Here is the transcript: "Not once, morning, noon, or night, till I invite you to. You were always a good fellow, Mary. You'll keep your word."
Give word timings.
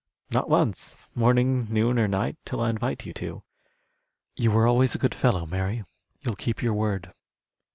"Not 0.31 0.49
once, 0.49 1.05
morning, 1.13 1.71
noon, 1.71 1.99
or 1.99 2.07
night, 2.07 2.35
till 2.43 2.59
I 2.59 2.71
invite 2.71 3.05
you 3.05 3.13
to. 3.13 3.43
You 4.35 4.49
were 4.49 4.65
always 4.65 4.95
a 4.95 4.97
good 4.97 5.13
fellow, 5.13 5.45
Mary. 5.45 5.83
You'll 6.23 6.33
keep 6.35 6.63
your 6.63 6.73
word." 6.73 7.13